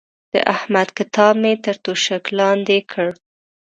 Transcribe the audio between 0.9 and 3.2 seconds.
کتاب مې تر توشک لاندې کړ.